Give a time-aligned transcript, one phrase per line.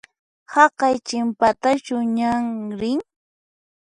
[0.53, 2.43] Haqay chinpatachu ñan
[2.79, 2.99] rin?